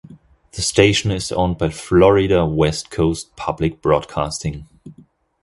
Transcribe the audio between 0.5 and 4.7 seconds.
The station is owned by Florida West Coast Public Broadcasting.